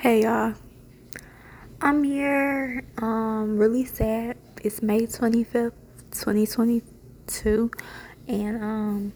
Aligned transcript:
Hey 0.00 0.22
y'all. 0.22 0.54
I'm 1.80 2.04
here 2.04 2.84
um 2.98 3.58
really 3.58 3.84
sad. 3.84 4.36
It's 4.62 4.80
May 4.80 5.00
25th, 5.08 5.72
2022 6.12 7.68
and 8.28 8.62
um 8.62 9.12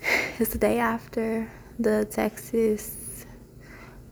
it's 0.38 0.52
the 0.52 0.58
day 0.58 0.78
after 0.78 1.50
the 1.80 2.04
Texas 2.04 3.26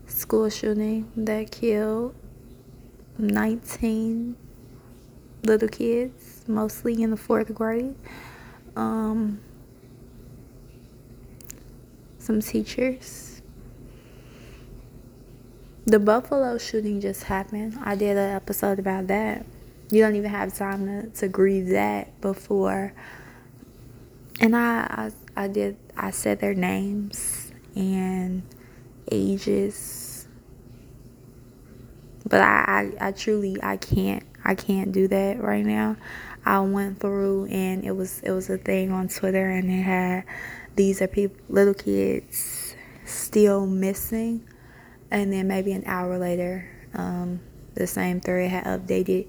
school 0.07 0.49
shooting 0.49 1.09
that 1.15 1.51
killed 1.51 2.13
19 3.17 4.35
little 5.43 5.69
kids, 5.69 6.43
mostly 6.49 7.01
in 7.01 7.11
the 7.11 7.15
4th 7.15 7.53
grade. 7.53 7.95
Um 8.75 9.39
some 12.19 12.41
teachers 12.41 13.36
the 15.87 15.99
Buffalo 15.99 16.57
shooting 16.57 16.99
just 16.99 17.23
happened. 17.23 17.79
I 17.81 17.95
did 17.95 18.17
an 18.17 18.35
episode 18.35 18.77
about 18.77 19.07
that. 19.07 19.45
You 19.89 20.01
don't 20.01 20.17
even 20.17 20.29
have 20.29 20.53
time 20.53 20.85
to, 20.85 21.09
to 21.21 21.29
grieve 21.29 21.67
that 21.67 22.19
before. 22.19 22.93
And 24.41 24.53
I, 24.53 25.11
I, 25.35 25.43
I 25.45 25.47
did. 25.47 25.77
I 25.95 26.11
said 26.11 26.41
their 26.41 26.53
names 26.53 27.53
and 27.73 28.43
ages. 29.09 30.27
But 32.27 32.41
I, 32.41 32.91
I, 32.99 33.07
I 33.07 33.11
truly, 33.13 33.57
I 33.63 33.77
can't, 33.77 34.23
I 34.43 34.55
can't 34.55 34.91
do 34.91 35.07
that 35.07 35.41
right 35.41 35.65
now. 35.65 35.95
I 36.45 36.59
went 36.59 36.99
through 36.99 37.45
and 37.45 37.85
it 37.85 37.95
was, 37.95 38.19
it 38.23 38.31
was 38.31 38.49
a 38.49 38.57
thing 38.57 38.91
on 38.91 39.07
Twitter 39.07 39.49
and 39.49 39.71
it 39.71 39.83
had 39.83 40.25
these 40.75 41.01
are 41.01 41.07
people, 41.07 41.37
little 41.47 41.73
kids 41.73 42.75
still 43.05 43.65
missing 43.65 44.45
and 45.11 45.31
then 45.31 45.47
maybe 45.47 45.71
an 45.71 45.83
hour 45.85 46.17
later, 46.17 46.69
um, 46.93 47.39
the 47.75 47.87
same 47.87 48.19
thread 48.19 48.49
had 48.49 48.65
updated 48.65 49.27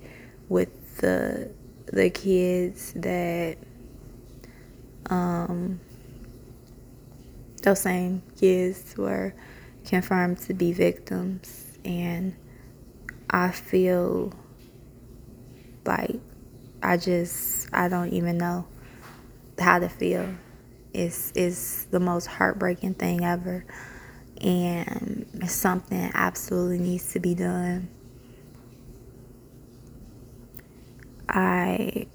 with 0.48 0.68
the 0.98 1.50
the 1.92 2.10
kids 2.10 2.92
that 2.96 3.56
um, 5.08 5.80
those 7.62 7.80
same 7.80 8.22
kids 8.38 8.94
were 8.96 9.34
confirmed 9.84 10.38
to 10.38 10.54
be 10.54 10.72
victims, 10.72 11.78
and 11.84 12.34
I 13.30 13.50
feel 13.50 14.32
like 15.84 16.20
I 16.82 16.96
just 16.96 17.68
I 17.72 17.88
don't 17.88 18.12
even 18.12 18.38
know 18.38 18.66
how 19.58 19.78
to 19.78 19.88
feel. 19.88 20.28
It's 20.92 21.32
it's 21.34 21.84
the 21.84 22.00
most 22.00 22.26
heartbreaking 22.26 22.94
thing 22.94 23.24
ever 23.24 23.64
and 24.41 25.27
something 25.47 26.11
absolutely 26.14 26.78
needs 26.78 27.12
to 27.12 27.20
be 27.20 27.34
done. 27.34 27.89
I 31.28 32.06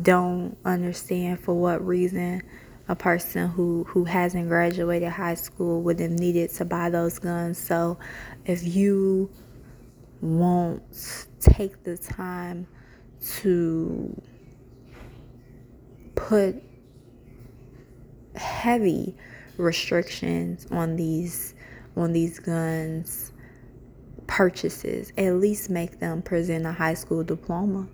don't 0.00 0.56
understand 0.64 1.40
for 1.40 1.54
what 1.54 1.84
reason 1.86 2.42
a 2.88 2.96
person 2.96 3.48
who, 3.48 3.84
who 3.84 4.04
hasn't 4.04 4.48
graduated 4.48 5.08
high 5.08 5.34
school 5.34 5.82
would 5.82 6.00
have 6.00 6.10
needed 6.10 6.50
to 6.50 6.64
buy 6.64 6.90
those 6.90 7.18
guns. 7.18 7.58
So 7.58 7.98
if 8.44 8.64
you 8.64 9.30
won't 10.20 10.82
take 11.40 11.82
the 11.84 11.96
time 11.96 12.66
to 13.38 14.20
put 16.14 16.62
heavy 18.34 19.16
restrictions 19.56 20.66
on 20.70 20.96
these 20.96 21.54
on 21.96 22.12
these 22.12 22.38
guns 22.38 23.32
purchases. 24.26 25.12
At 25.18 25.34
least 25.34 25.68
make 25.68 25.98
them 25.98 26.22
present 26.22 26.64
a 26.64 26.72
high 26.72 26.94
school 26.94 27.22
diploma. 27.22 27.86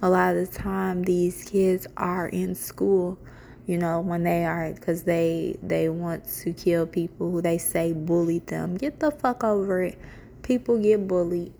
A 0.00 0.08
lot 0.08 0.34
of 0.36 0.50
the 0.50 0.58
time 0.58 1.02
these 1.02 1.44
kids 1.44 1.86
are 1.96 2.28
in 2.28 2.54
school 2.54 3.18
you 3.66 3.78
know 3.78 4.00
when 4.00 4.24
they 4.24 4.44
are 4.44 4.72
because 4.72 5.04
they 5.04 5.56
they 5.62 5.88
want 5.88 6.26
to 6.26 6.52
kill 6.52 6.86
people 6.86 7.30
who 7.30 7.40
they 7.40 7.58
say 7.58 7.92
bullied 7.92 8.46
them. 8.48 8.76
Get 8.76 9.00
the 9.00 9.10
fuck 9.10 9.44
over 9.44 9.82
it. 9.82 9.98
People 10.42 10.78
get 10.78 11.06
bullied. 11.06 11.52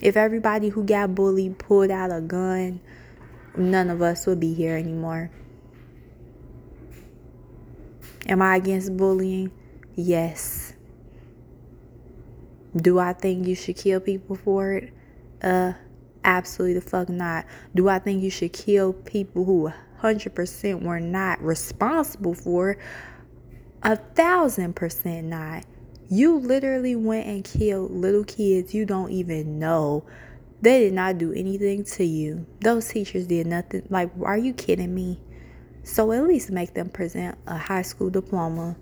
If 0.00 0.16
everybody 0.16 0.70
who 0.70 0.84
got 0.84 1.14
bullied 1.14 1.58
pulled 1.58 1.90
out 1.90 2.10
a 2.10 2.22
gun 2.22 2.80
none 3.56 3.90
of 3.90 4.00
us 4.00 4.26
would 4.26 4.40
be 4.40 4.54
here 4.54 4.76
anymore 4.76 5.30
Am 8.30 8.40
I 8.40 8.56
against 8.56 8.96
bullying? 8.96 9.50
Yes. 9.96 10.72
Do 12.76 13.00
I 13.00 13.12
think 13.12 13.48
you 13.48 13.56
should 13.56 13.76
kill 13.76 13.98
people 13.98 14.36
for 14.36 14.74
it? 14.74 14.94
Uh, 15.42 15.72
absolutely 16.22 16.74
the 16.74 16.80
fuck 16.80 17.08
not. 17.08 17.44
Do 17.74 17.88
I 17.88 17.98
think 17.98 18.22
you 18.22 18.30
should 18.30 18.52
kill 18.52 18.92
people 18.92 19.44
who 19.44 19.72
100% 20.00 20.82
were 20.82 21.00
not 21.00 21.42
responsible 21.42 22.34
for 22.34 22.70
it? 22.70 22.78
A 23.82 23.96
thousand 23.96 24.76
percent 24.76 25.26
not. 25.26 25.64
You 26.08 26.38
literally 26.38 26.94
went 26.94 27.26
and 27.26 27.44
killed 27.44 27.90
little 27.90 28.24
kids 28.24 28.72
you 28.72 28.86
don't 28.86 29.10
even 29.10 29.58
know. 29.58 30.04
They 30.62 30.80
did 30.80 30.92
not 30.92 31.18
do 31.18 31.32
anything 31.32 31.82
to 31.84 32.04
you. 32.04 32.46
Those 32.60 32.86
teachers 32.88 33.26
did 33.26 33.48
nothing. 33.48 33.86
Like, 33.88 34.10
are 34.22 34.38
you 34.38 34.52
kidding 34.52 34.94
me? 34.94 35.18
So 35.82 36.12
at 36.12 36.26
least 36.26 36.50
make 36.50 36.74
them 36.74 36.90
present 36.90 37.38
a 37.46 37.56
high 37.56 37.82
school 37.82 38.10
diploma. 38.10 38.76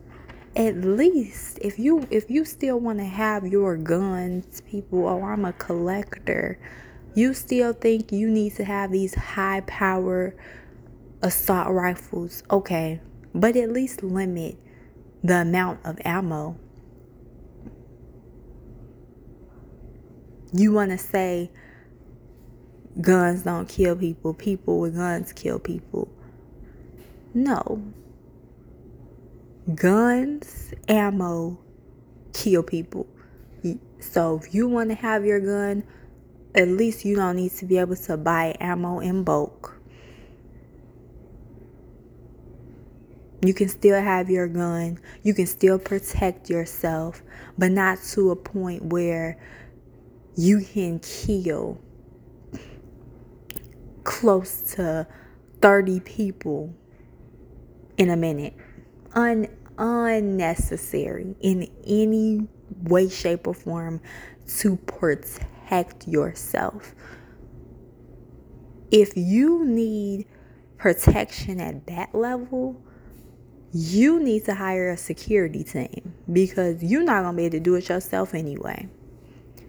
At 0.56 0.76
least 0.76 1.58
if 1.62 1.78
you 1.78 2.06
if 2.10 2.30
you 2.30 2.44
still 2.44 2.80
want 2.80 2.98
to 2.98 3.04
have 3.04 3.46
your 3.46 3.76
guns, 3.76 4.60
people, 4.62 5.06
oh 5.06 5.22
I'm 5.22 5.44
a 5.44 5.52
collector. 5.52 6.58
You 7.14 7.34
still 7.34 7.72
think 7.72 8.12
you 8.12 8.28
need 8.30 8.56
to 8.56 8.64
have 8.64 8.92
these 8.92 9.14
high 9.14 9.62
power 9.66 10.34
assault 11.22 11.70
rifles. 11.70 12.42
Okay. 12.50 13.00
But 13.34 13.56
at 13.56 13.70
least 13.70 14.02
limit 14.02 14.56
the 15.22 15.42
amount 15.42 15.80
of 15.84 15.98
ammo. 16.04 16.58
You 20.52 20.72
want 20.72 20.90
to 20.92 20.98
say 20.98 21.50
guns 23.00 23.42
don't 23.42 23.68
kill 23.68 23.96
people, 23.96 24.34
people 24.34 24.80
with 24.80 24.96
guns 24.96 25.32
kill 25.32 25.58
people. 25.58 26.08
No. 27.34 27.82
Guns, 29.74 30.72
ammo 30.88 31.58
kill 32.32 32.62
people. 32.62 33.06
So 34.00 34.36
if 34.42 34.54
you 34.54 34.68
want 34.68 34.90
to 34.90 34.94
have 34.94 35.24
your 35.24 35.40
gun, 35.40 35.84
at 36.54 36.68
least 36.68 37.04
you 37.04 37.16
don't 37.16 37.36
need 37.36 37.52
to 37.52 37.66
be 37.66 37.78
able 37.78 37.96
to 37.96 38.16
buy 38.16 38.56
ammo 38.60 39.00
in 39.00 39.24
bulk. 39.24 39.74
You 43.44 43.54
can 43.54 43.68
still 43.68 44.00
have 44.00 44.30
your 44.30 44.48
gun. 44.48 44.98
You 45.22 45.34
can 45.34 45.46
still 45.46 45.78
protect 45.78 46.50
yourself, 46.50 47.22
but 47.56 47.70
not 47.70 47.98
to 48.14 48.30
a 48.30 48.36
point 48.36 48.86
where 48.86 49.38
you 50.36 50.60
can 50.60 50.98
kill 51.00 51.80
close 54.04 54.62
to 54.74 55.06
30 55.60 56.00
people 56.00 56.74
in 57.98 58.10
a 58.10 58.16
minute. 58.16 58.54
Un- 59.14 59.48
unnecessary 59.76 61.36
in 61.40 61.68
any 61.86 62.48
way, 62.84 63.08
shape, 63.08 63.46
or 63.46 63.54
form 63.54 64.00
to 64.58 64.76
protect 64.76 66.08
yourself. 66.08 66.94
If 68.90 69.16
you 69.16 69.64
need 69.66 70.26
protection 70.78 71.60
at 71.60 71.86
that 71.88 72.14
level, 72.14 72.80
you 73.72 74.18
need 74.20 74.46
to 74.46 74.54
hire 74.54 74.90
a 74.90 74.96
security 74.96 75.62
team 75.62 76.14
because 76.32 76.82
you're 76.82 77.02
not 77.02 77.22
going 77.22 77.34
to 77.34 77.36
be 77.36 77.44
able 77.44 77.52
to 77.52 77.60
do 77.60 77.74
it 77.74 77.88
yourself 77.88 78.34
anyway. 78.34 78.88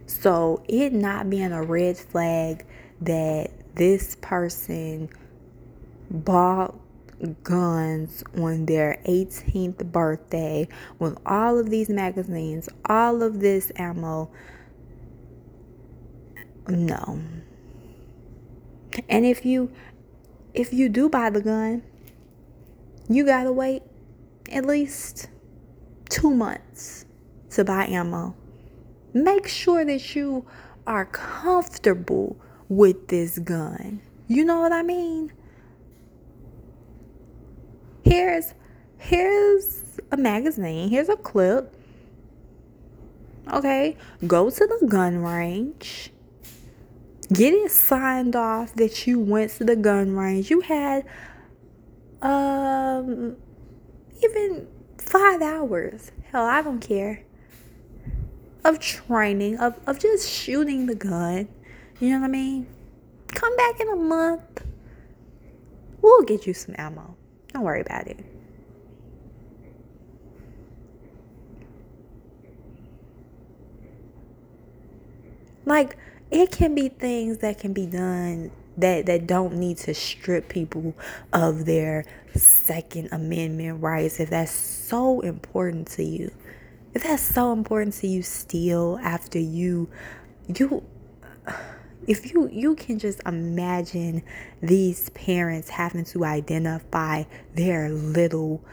So, 0.06 0.64
it 0.68 0.94
not 0.94 1.30
being 1.30 1.52
a 1.52 1.62
red 1.62 1.98
flag 1.98 2.66
that 3.02 3.52
this 3.76 4.16
person 4.22 5.10
bought 6.10 6.76
guns 7.44 8.24
on 8.38 8.66
their 8.66 9.02
18th 9.06 9.92
birthday 9.92 10.68
with 11.00 11.18
all 11.26 11.60
of 11.60 11.70
these 11.70 11.90
magazines, 11.90 12.70
all 12.86 13.22
of 13.22 13.40
this 13.40 13.72
ammo. 13.76 14.30
No. 16.68 17.22
And 19.08 19.26
if 19.26 19.46
you 19.46 19.72
if 20.54 20.74
you 20.74 20.90
do 20.90 21.10
buy 21.10 21.30
the 21.30 21.42
gun, 21.42 21.84
you 23.08 23.26
got 23.26 23.44
to 23.44 23.52
wait 23.52 23.84
at 24.52 24.66
least 24.66 25.30
2 26.10 26.34
months 26.34 27.06
to 27.52 27.64
buy 27.64 27.86
ammo. 27.86 28.36
Make 29.14 29.48
sure 29.48 29.86
that 29.86 30.16
you 30.16 30.46
are 30.88 31.06
comfortable 31.06 32.38
with 32.68 33.08
this 33.08 33.40
gun. 33.40 34.02
You 34.28 34.46
know 34.46 34.60
what 34.60 34.72
I 34.72 34.84
mean? 34.84 35.32
Here's 38.04 38.54
here's 38.98 39.84
a 40.12 40.18
magazine. 40.18 40.90
Here's 40.90 41.10
a 41.10 41.16
clip. 41.16 41.76
Okay, 43.52 43.98
go 44.28 44.50
to 44.50 44.68
the 44.80 44.88
gun 44.88 45.20
range. 45.20 46.12
Get 47.32 47.54
it 47.54 47.72
signed 47.72 48.36
off 48.36 48.74
that 48.76 49.06
you 49.08 49.20
went 49.20 49.52
to 49.54 49.64
the 49.64 49.76
gun 49.76 50.16
range. 50.16 50.50
You 50.50 50.62
had 50.62 51.06
um 52.22 53.38
even 54.24 54.68
five 54.98 55.42
hours. 55.42 56.12
Hell, 56.32 56.46
I 56.46 56.62
don't 56.62 56.80
care. 56.80 57.24
Of 58.64 58.80
training, 58.80 59.58
of, 59.58 59.80
of 59.88 60.00
just 60.00 60.30
shooting 60.30 60.86
the 60.86 60.96
gun. 60.96 61.48
You 62.00 62.12
know 62.12 62.20
what 62.20 62.26
I 62.26 62.30
mean? 62.30 62.68
Come 63.28 63.56
back 63.56 63.80
in 63.80 63.90
a 63.90 63.96
month. 63.96 64.64
We'll 66.02 66.24
get 66.24 66.46
you 66.46 66.54
some 66.54 66.76
ammo. 66.78 67.16
Don't 67.54 67.64
worry 67.64 67.82
about 67.82 68.08
it. 68.08 68.20
Like, 75.66 75.98
it 76.32 76.52
can 76.52 76.74
be 76.76 76.90
things 76.90 77.40
that 77.40 77.60
can 77.60 77.74
be 77.74 77.86
done 77.86 78.52
that 78.80 79.06
that 79.08 79.28
don't 79.28 79.56
need 79.56 79.78
to 79.78 79.94
strip 79.94 80.50
people 80.50 80.96
of 81.34 81.66
their 81.66 82.06
second 82.36 83.10
amendment 83.12 83.82
rights 83.82 84.20
if 84.20 84.30
that's 84.30 84.52
so 84.52 85.20
important 85.22 85.88
to 85.88 86.04
you 86.04 86.32
if 86.94 87.04
that's 87.04 87.22
so 87.22 87.52
important 87.52 87.94
to 87.94 88.08
you 88.08 88.22
still 88.22 89.00
after 89.02 89.40
you 89.40 89.90
you 90.48 90.84
if 92.10 92.34
you 92.34 92.50
you 92.52 92.76
can 92.76 92.98
just 92.98 93.22
imagine 93.28 94.24
these 94.62 95.10
parents 95.10 95.70
having 95.70 96.04
to 96.06 96.26
identify 96.26 97.24
their 97.54 97.90
little 97.90 98.64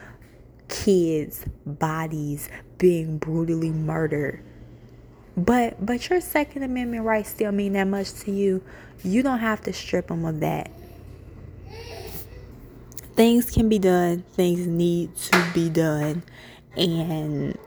kids 0.69 1.45
bodies 1.67 2.49
being 2.79 3.19
brutally 3.19 3.69
murdered. 3.69 4.43
But 5.37 5.85
but 5.85 6.09
your 6.09 6.23
second 6.23 6.63
amendment 6.63 7.05
rights 7.05 7.29
still 7.29 7.53
mean 7.53 7.75
that 7.75 7.85
much 7.85 8.15
to 8.21 8.33
you. 8.33 8.65
You 9.05 9.23
don't 9.23 9.41
have 9.41 9.61
to 9.65 9.73
strip 9.75 10.07
them 10.09 10.25
of 10.25 10.41
that. 10.41 10.71
Things 13.17 13.51
can 13.51 13.69
be 13.69 13.79
done. 13.79 14.25
Things 14.33 14.67
need 14.67 15.15
to 15.15 15.51
be 15.53 15.69
done. 15.69 16.23
And 16.75 17.59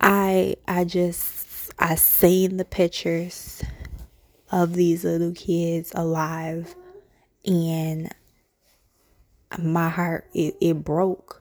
i 0.00 0.54
i 0.68 0.84
just 0.84 1.47
i 1.78 1.94
seen 1.94 2.56
the 2.56 2.64
pictures 2.64 3.62
of 4.50 4.74
these 4.74 5.04
little 5.04 5.32
kids 5.32 5.92
alive 5.94 6.74
and 7.44 8.12
my 9.58 9.88
heart 9.88 10.28
it, 10.34 10.56
it 10.60 10.84
broke 10.84 11.38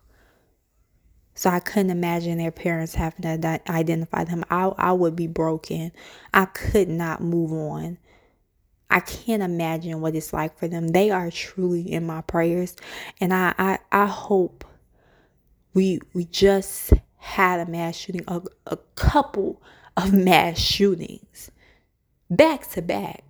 so 1.38 1.52
I 1.52 1.60
couldn't 1.60 1.92
imagine 1.92 2.40
their 2.40 2.50
parents 2.50 2.96
having 2.96 3.22
to 3.22 3.62
identify 3.70 4.24
them. 4.24 4.44
I, 4.50 4.72
I 4.76 4.92
would 4.92 5.16
be 5.16 5.28
broken. 5.28 5.92
I 6.34 6.46
could 6.46 6.90
not 6.90 7.22
move 7.22 7.54
on. 7.54 8.00
I 8.90 9.02
can't 9.02 9.44
imagine 9.44 10.02
what 10.02 10.16
it's 10.16 10.34
like 10.34 10.58
for 10.58 10.68
them. 10.68 10.88
They 10.88 11.12
are 11.12 11.30
truly 11.30 11.82
in 11.92 12.08
my 12.08 12.22
prayers. 12.22 12.76
And 13.22 13.36
I, 13.36 13.54
I, 13.60 13.78
I 13.92 14.08
hope 14.08 14.66
we 15.76 16.00
we 16.16 16.26
just 16.26 16.94
had 17.18 17.60
a 17.60 17.70
mass 17.70 17.96
shooting, 17.96 18.24
a, 18.28 18.42
a 18.66 18.78
couple 18.96 19.62
of 19.98 20.14
mass 20.14 20.60
shootings 20.60 21.52
back 22.30 22.70
to 22.70 22.82
back. 22.82 23.24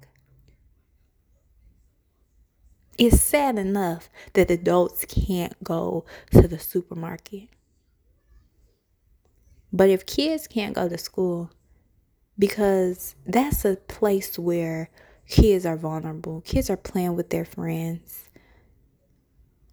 It's 2.97 3.21
sad 3.21 3.57
enough 3.57 4.09
that 4.33 4.51
adults 4.51 5.05
can't 5.05 5.63
go 5.63 6.03
to 6.31 6.47
the 6.47 6.59
supermarket. 6.59 7.47
But 9.71 9.89
if 9.89 10.05
kids 10.05 10.47
can't 10.47 10.73
go 10.73 10.89
to 10.89 10.97
school, 10.97 11.51
because 12.39 13.15
that's 13.25 13.65
a 13.65 13.75
place 13.75 14.37
where 14.39 14.89
kids 15.27 15.65
are 15.65 15.77
vulnerable, 15.77 16.41
kids 16.41 16.69
are 16.69 16.77
playing 16.77 17.15
with 17.15 17.29
their 17.29 17.45
friends. 17.45 18.29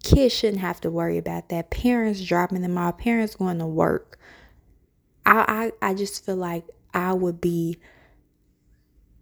Kids 0.03 0.35
shouldn't 0.35 0.61
have 0.61 0.79
to 0.81 0.91
worry 0.91 1.17
about 1.17 1.49
that. 1.49 1.71
Parents 1.71 2.23
dropping 2.23 2.61
them 2.61 2.77
off, 2.77 2.99
parents 2.99 3.35
going 3.35 3.57
to 3.57 3.65
work. 3.65 4.19
I, 5.25 5.71
I, 5.81 5.89
I 5.89 5.93
just 5.95 6.23
feel 6.23 6.35
like 6.35 6.65
I 6.95 7.13
would 7.13 7.41
be 7.41 7.77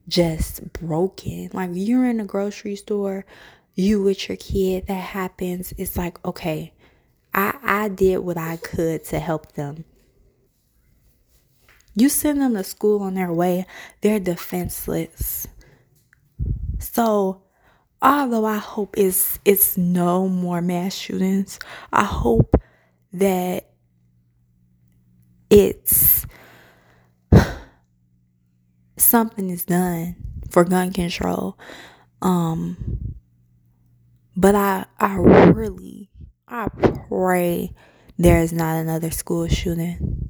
just 0.08 0.72
broken. 0.74 1.50
Like 1.54 1.72
you're 1.74 2.06
in 2.06 2.20
a 2.20 2.26
grocery 2.26 2.76
store, 2.76 3.26
you 3.74 4.02
with 4.02 4.30
your 4.30 4.38
kid, 4.38 4.88
that 4.88 4.94
happens. 4.94 5.74
It's 5.78 5.98
like, 5.98 6.24
okay, 6.24 6.72
I, 7.34 7.58
I 7.64 7.90
did 7.90 8.20
what 8.20 8.38
I 8.38 8.58
could 8.58 9.04
to 9.06 9.20
help 9.20 9.54
them. 9.54 9.86
You 11.96 12.10
send 12.10 12.42
them 12.42 12.54
to 12.54 12.64
school 12.64 13.02
on 13.02 13.16
their 13.16 13.34
way, 13.34 13.66
they're 14.02 14.20
defenseless. 14.20 15.48
So, 16.80 17.44
although 18.02 18.46
I 18.46 18.58
hope 18.58 18.96
it's 18.98 19.40
it's 19.46 19.78
no 19.78 20.28
more 20.28 20.62
mass 20.62 20.94
shootings, 20.94 21.60
I 21.92 22.04
hope 22.04 22.56
that 23.14 23.70
it's 25.50 26.26
something 29.04 29.50
is 29.50 29.66
done 29.66 30.16
for 30.50 30.64
gun 30.64 30.94
control. 30.94 31.58
Um 32.22 33.16
but 34.36 34.56
I 34.56 34.86
I 35.00 35.16
really 35.16 36.10
I 36.48 36.68
pray 37.10 37.74
there 38.18 38.40
is 38.40 38.54
not 38.54 38.78
another 38.78 39.12
school 39.12 39.48
shooting. 39.48 40.30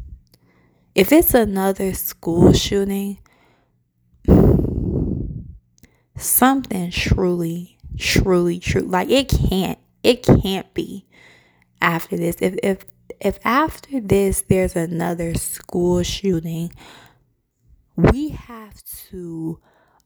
If 0.95 1.11
it's 1.11 1.33
another 1.33 1.93
school 1.93 2.53
shooting, 2.53 3.19
something 6.17 6.91
truly, 6.91 7.77
truly 7.97 8.59
true. 8.59 8.83
Like 8.83 9.09
it 9.09 9.29
can't, 9.29 9.79
it 10.03 10.23
can't 10.23 10.71
be 10.73 11.05
after 11.81 12.15
this. 12.15 12.35
If 12.39 12.55
if 12.63 12.85
if 13.19 13.39
after 13.43 13.99
this 13.99 14.41
there's 14.41 14.75
another 14.75 15.33
school 15.35 16.03
shooting, 16.03 16.71
we 17.95 18.29
have 18.29 18.83
to 19.09 19.59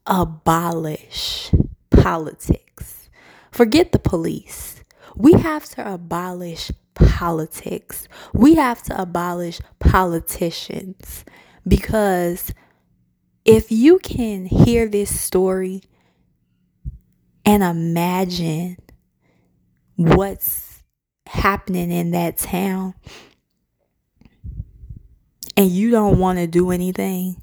abolish 0.06 1.50
politics. 1.90 3.10
Forget 3.50 3.92
the 3.92 3.98
police. 3.98 4.82
We 5.16 5.32
have 5.32 5.64
to 5.70 5.94
abolish 5.94 6.70
politics. 6.94 8.08
We 8.32 8.54
have 8.54 8.82
to 8.84 9.00
abolish 9.00 9.60
politicians 9.78 11.24
because 11.66 12.52
if 13.44 13.72
you 13.72 13.98
can 13.98 14.46
hear 14.46 14.88
this 14.88 15.18
story 15.18 15.82
and 17.44 17.62
imagine 17.62 18.76
what's 19.96 20.82
happening 21.26 21.90
in 21.90 22.10
that 22.12 22.36
town 22.36 22.94
and 25.56 25.70
you 25.70 25.90
don't 25.90 26.18
want 26.18 26.38
to 26.38 26.46
do 26.46 26.70
anything, 26.70 27.42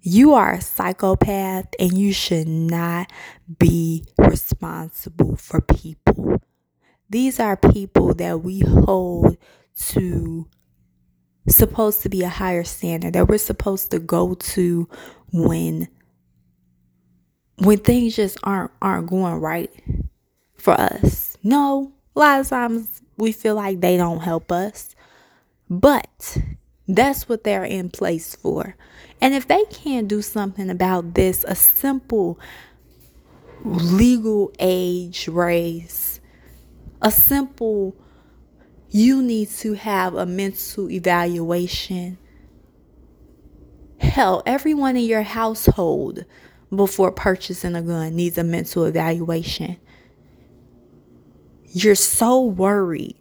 you 0.00 0.34
are 0.34 0.54
a 0.54 0.60
psychopath 0.60 1.66
and 1.78 1.96
you 1.96 2.12
should 2.12 2.48
not 2.48 3.12
be 3.58 4.04
responsible 4.16 5.36
for 5.36 5.60
people. 5.60 6.40
These 7.10 7.40
are 7.40 7.56
people 7.56 8.14
that 8.14 8.42
we 8.42 8.60
hold 8.60 9.36
to 9.90 10.48
supposed 11.48 12.02
to 12.02 12.08
be 12.08 12.22
a 12.22 12.28
higher 12.28 12.64
standard 12.64 13.14
that 13.14 13.26
we're 13.28 13.38
supposed 13.38 13.90
to 13.90 13.98
go 13.98 14.34
to 14.34 14.86
when 15.32 15.88
when 17.56 17.78
things 17.78 18.14
just 18.14 18.38
aren't 18.42 18.70
aren't 18.82 19.08
going 19.08 19.34
right 19.34 19.70
for 20.54 20.74
us. 20.74 21.36
No, 21.42 21.92
a 22.14 22.18
lot 22.18 22.40
of 22.40 22.48
times 22.48 23.02
we 23.16 23.32
feel 23.32 23.54
like 23.54 23.80
they 23.80 23.96
don't 23.96 24.20
help 24.20 24.52
us. 24.52 24.94
But 25.70 26.38
that's 26.86 27.28
what 27.28 27.44
they're 27.44 27.64
in 27.64 27.90
place 27.90 28.34
for. 28.34 28.76
And 29.20 29.34
if 29.34 29.48
they 29.48 29.64
can't 29.66 30.08
do 30.08 30.22
something 30.22 30.70
about 30.70 31.14
this, 31.14 31.44
a 31.48 31.54
simple 31.54 32.38
legal 33.64 34.52
age 34.58 35.28
raise, 35.28 36.20
a 37.02 37.10
simple 37.10 37.96
you 38.90 39.22
need 39.22 39.50
to 39.50 39.74
have 39.74 40.14
a 40.14 40.24
mental 40.24 40.90
evaluation. 40.90 42.16
Hell, 44.00 44.42
everyone 44.46 44.96
in 44.96 45.04
your 45.04 45.22
household 45.22 46.24
before 46.74 47.12
purchasing 47.12 47.74
a 47.74 47.82
gun 47.82 48.16
needs 48.16 48.38
a 48.38 48.44
mental 48.44 48.84
evaluation. 48.84 49.76
You're 51.64 51.94
so 51.94 52.42
worried 52.42 53.16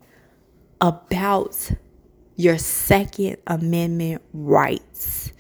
about 0.80 1.72
your 2.36 2.58
Second 2.58 3.38
Amendment 3.48 4.22
rights. 4.32 5.34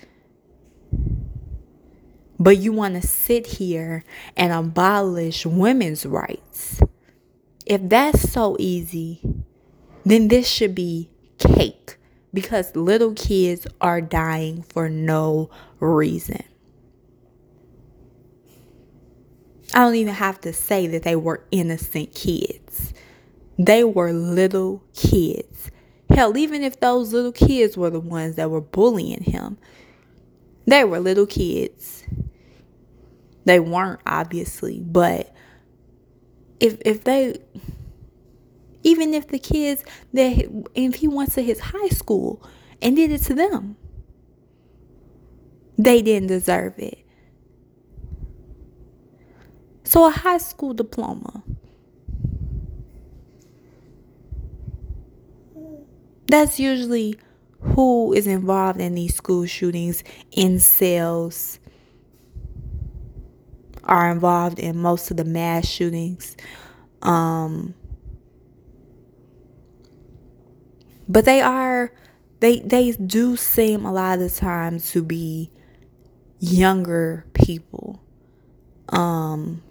But 2.40 2.58
you 2.58 2.72
want 2.72 3.02
to 3.02 3.08
sit 3.08 3.48
here 3.48 4.04
and 4.36 4.54
abolish 4.54 5.46
women's 5.46 6.06
rights. 6.06 6.82
if 7.66 7.82
that's 7.90 8.32
so 8.32 8.56
easy, 8.60 9.22
then 10.06 10.30
this 10.30 10.48
should 10.48 10.74
be 10.74 11.10
cake 11.38 11.98
because 12.34 12.76
little 12.76 13.14
kids 13.14 13.68
are 13.82 14.02
dying 14.02 14.62
for 14.64 14.90
no 14.90 15.50
reason. 15.80 16.44
I 19.74 19.80
don't 19.80 19.96
even 19.96 20.14
have 20.14 20.40
to 20.42 20.54
say 20.54 20.88
that 20.88 21.04
they 21.04 21.16
were 21.16 21.46
innocent 21.52 22.14
kids. 22.16 22.94
They 23.60 23.84
were 23.84 24.14
little 24.14 24.84
kids. 24.94 25.72
Hell, 26.10 26.38
even 26.38 26.64
if 26.64 26.80
those 26.80 27.12
little 27.12 27.34
kids 27.34 27.76
were 27.78 27.90
the 27.90 28.00
ones 28.00 28.36
that 28.38 28.50
were 28.50 28.62
bullying 28.62 29.24
him, 29.24 29.58
they 30.68 30.84
were 30.84 31.00
little 31.00 31.26
kids. 31.26 32.04
They 33.46 33.60
weren't 33.60 34.02
obviously, 34.06 34.82
but 34.82 35.34
if 36.60 36.78
if 36.86 37.04
they 37.06 37.38
even 38.84 39.14
if 39.14 39.28
the 39.28 39.40
kids 39.40 39.84
that 40.14 40.66
if 40.76 40.96
he 40.96 41.08
went 41.08 41.32
to 41.34 41.42
his 41.42 41.60
high 41.60 41.90
school 41.90 42.44
and 42.82 42.96
did 42.96 43.12
it 43.12 43.22
to 43.24 43.34
them, 43.34 43.78
they 45.78 46.02
didn't 46.02 46.28
deserve 46.28 46.78
it. 46.78 47.00
So 49.86 50.06
a 50.06 50.12
high 50.12 50.38
school 50.40 50.74
diploma. 50.74 51.44
That's 56.28 56.60
usually 56.60 57.18
who 57.60 58.14
is 58.14 58.28
involved 58.28 58.80
in 58.80 58.96
these 58.96 59.16
school 59.16 59.46
shootings 59.46 60.04
incels 60.36 61.60
are 63.84 64.12
involved 64.12 64.60
in 64.60 64.78
most 64.78 65.12
of 65.12 65.18
the 65.18 65.24
mass 65.24 65.66
shootings 65.68 66.36
um, 67.02 67.74
but 71.08 71.26
they 71.26 71.42
are 71.42 71.92
they 72.40 72.60
they 72.60 72.92
do 72.92 73.36
seem 73.36 73.86
a 73.86 73.92
lot 73.92 74.20
of 74.20 74.20
the 74.20 74.30
time 74.30 74.80
to 74.80 75.04
be 75.04 75.50
younger 76.40 77.26
people 77.34 78.02
um 78.90 79.62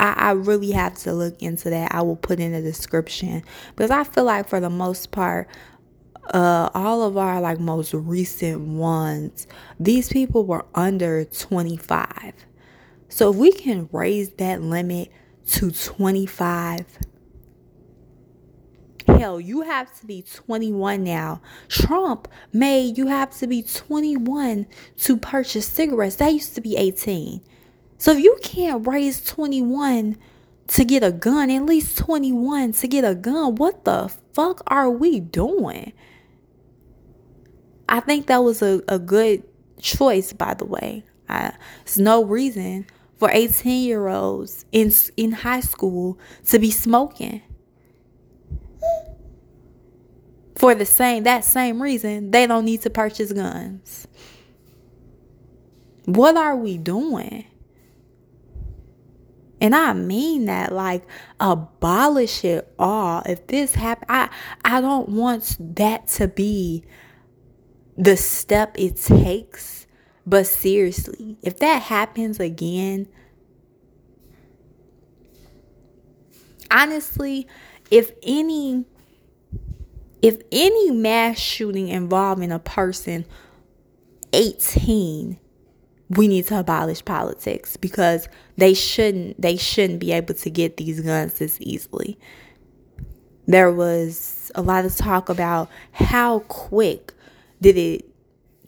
I, 0.00 0.14
I 0.16 0.30
really 0.32 0.72
have 0.72 0.94
to 1.00 1.12
look 1.12 1.42
into 1.42 1.68
that. 1.70 1.94
I 1.94 2.00
will 2.00 2.16
put 2.16 2.40
in 2.40 2.52
the 2.52 2.62
description 2.62 3.42
because 3.76 3.90
I 3.90 4.02
feel 4.04 4.24
like 4.24 4.48
for 4.48 4.58
the 4.58 4.70
most 4.70 5.10
part, 5.10 5.46
uh, 6.30 6.70
all 6.74 7.02
of 7.02 7.16
our 7.16 7.40
like 7.40 7.58
most 7.58 7.92
recent 7.94 8.60
ones, 8.60 9.46
these 9.78 10.08
people 10.08 10.44
were 10.44 10.66
under 10.74 11.24
25. 11.24 12.32
So 13.08 13.30
if 13.30 13.36
we 13.36 13.52
can 13.52 13.88
raise 13.92 14.30
that 14.30 14.62
limit 14.62 15.10
to 15.48 15.70
25, 15.70 16.86
hell, 19.06 19.40
you 19.40 19.62
have 19.62 19.98
to 20.00 20.06
be 20.06 20.22
21 20.22 21.02
now. 21.02 21.42
Trump 21.68 22.28
made 22.52 22.96
you 22.96 23.08
have 23.08 23.36
to 23.38 23.46
be 23.46 23.62
21 23.62 24.66
to 24.98 25.16
purchase 25.16 25.66
cigarettes. 25.66 26.16
That 26.16 26.32
used 26.32 26.54
to 26.54 26.60
be 26.60 26.76
18. 26.76 27.40
So 27.98 28.12
if 28.12 28.20
you 28.20 28.38
can't 28.42 28.86
raise 28.86 29.22
21 29.24 30.16
to 30.68 30.84
get 30.84 31.02
a 31.02 31.12
gun, 31.12 31.50
at 31.50 31.66
least 31.66 31.98
21 31.98 32.72
to 32.74 32.88
get 32.88 33.04
a 33.04 33.14
gun, 33.14 33.56
what 33.56 33.84
the 33.84 34.10
fuck 34.32 34.62
are 34.68 34.88
we 34.88 35.20
doing? 35.20 35.92
I 37.90 37.98
think 37.98 38.28
that 38.28 38.38
was 38.38 38.62
a, 38.62 38.80
a 38.86 39.00
good 39.00 39.42
choice, 39.80 40.32
by 40.32 40.54
the 40.54 40.64
way. 40.64 41.04
I, 41.28 41.52
there's 41.84 41.98
no 41.98 42.24
reason 42.24 42.86
for 43.18 43.28
18 43.30 43.84
year 43.84 44.08
olds 44.08 44.64
in, 44.70 44.92
in 45.16 45.32
high 45.32 45.60
school 45.60 46.16
to 46.46 46.58
be 46.60 46.70
smoking. 46.70 47.42
For 50.54 50.74
the 50.74 50.86
same 50.86 51.24
that 51.24 51.44
same 51.44 51.82
reason, 51.82 52.30
they 52.30 52.46
don't 52.46 52.64
need 52.64 52.82
to 52.82 52.90
purchase 52.90 53.32
guns. 53.32 54.06
What 56.04 56.36
are 56.36 56.54
we 56.54 56.76
doing? 56.76 57.46
And 59.60 59.74
I 59.74 59.94
mean 59.94 60.46
that 60.46 60.72
like 60.72 61.06
abolish 61.40 62.44
it 62.44 62.72
all. 62.78 63.22
If 63.24 63.46
this 63.46 63.74
happen 63.74 64.04
I 64.08 64.28
I 64.64 64.80
don't 64.80 65.08
want 65.08 65.56
that 65.76 66.08
to 66.08 66.28
be 66.28 66.84
the 68.00 68.16
step 68.16 68.74
it 68.78 68.96
takes. 68.96 69.86
But 70.26 70.46
seriously, 70.46 71.36
if 71.42 71.58
that 71.58 71.82
happens 71.82 72.40
again, 72.40 73.08
honestly, 76.70 77.46
if 77.90 78.12
any 78.22 78.84
if 80.22 80.38
any 80.52 80.90
mass 80.90 81.38
shooting 81.38 81.88
involving 81.88 82.52
a 82.52 82.58
person 82.58 83.24
18 84.34 85.38
we 86.10 86.28
need 86.28 86.46
to 86.46 86.58
abolish 86.58 87.02
politics 87.04 87.78
because 87.78 88.28
they 88.56 88.74
shouldn't 88.74 89.40
they 89.40 89.56
shouldn't 89.56 89.98
be 89.98 90.12
able 90.12 90.34
to 90.34 90.50
get 90.50 90.76
these 90.76 91.00
guns 91.00 91.38
this 91.38 91.56
easily 91.60 92.18
there 93.46 93.72
was 93.72 94.52
a 94.54 94.60
lot 94.60 94.84
of 94.84 94.94
talk 94.94 95.30
about 95.30 95.70
how 95.92 96.40
quick 96.40 97.14
did 97.60 97.76
it 97.76 98.08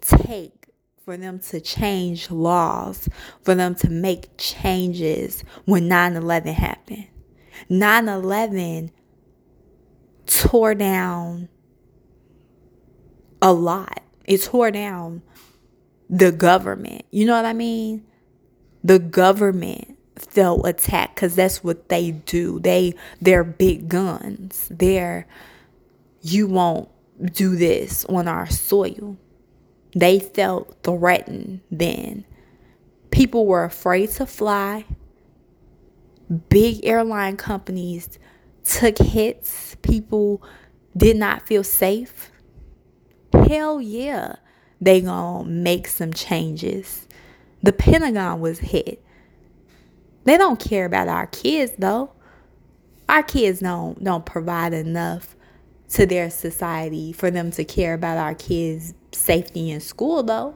take 0.00 0.68
for 1.04 1.16
them 1.16 1.38
to 1.38 1.60
change 1.60 2.30
laws, 2.30 3.08
for 3.42 3.54
them 3.54 3.74
to 3.76 3.90
make 3.90 4.36
changes 4.38 5.42
when 5.64 5.88
9 5.88 6.16
11 6.16 6.54
happened? 6.54 7.08
9 7.68 8.08
11 8.08 8.90
tore 10.26 10.74
down 10.74 11.48
a 13.40 13.52
lot. 13.52 14.02
It 14.24 14.42
tore 14.42 14.70
down 14.70 15.22
the 16.08 16.30
government. 16.30 17.04
You 17.10 17.26
know 17.26 17.34
what 17.34 17.44
I 17.44 17.52
mean? 17.52 18.06
The 18.84 18.98
government 18.98 19.98
felt 20.16 20.66
attacked 20.66 21.16
because 21.16 21.34
that's 21.34 21.64
what 21.64 21.88
they 21.88 22.12
do. 22.12 22.60
They 22.60 22.94
they're 23.20 23.44
big 23.44 23.88
guns. 23.88 24.68
They're 24.70 25.26
you 26.20 26.46
won't 26.46 26.88
do 27.24 27.56
this 27.56 28.04
on 28.06 28.28
our 28.28 28.48
soil. 28.48 29.16
They 29.94 30.18
felt 30.18 30.76
threatened 30.82 31.60
then. 31.70 32.24
People 33.10 33.46
were 33.46 33.64
afraid 33.64 34.10
to 34.12 34.26
fly. 34.26 34.86
Big 36.48 36.84
airline 36.84 37.36
companies 37.36 38.18
took 38.64 38.98
hits. 38.98 39.76
People 39.82 40.42
did 40.96 41.16
not 41.16 41.46
feel 41.46 41.64
safe. 41.64 42.30
Hell 43.32 43.80
yeah, 43.80 44.36
they 44.80 45.00
gonna 45.00 45.48
make 45.48 45.86
some 45.86 46.12
changes. 46.12 47.06
The 47.62 47.72
Pentagon 47.72 48.40
was 48.40 48.58
hit. 48.58 49.04
They 50.24 50.36
don't 50.38 50.58
care 50.58 50.86
about 50.86 51.08
our 51.08 51.26
kids 51.26 51.72
though. 51.78 52.12
Our 53.08 53.22
kids 53.22 53.60
don't 53.60 54.02
don't 54.02 54.24
provide 54.24 54.72
enough 54.72 55.36
to 55.92 56.06
their 56.06 56.30
society 56.30 57.12
for 57.12 57.30
them 57.30 57.50
to 57.52 57.64
care 57.64 57.94
about 57.94 58.18
our 58.18 58.34
kids' 58.34 58.94
safety 59.12 59.70
in 59.70 59.80
school, 59.80 60.22
though. 60.22 60.54